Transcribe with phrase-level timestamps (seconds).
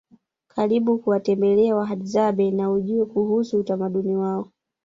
[0.47, 4.47] Karibu kuwatemelea Wahadzabe na ujue kuusu utamaduni wao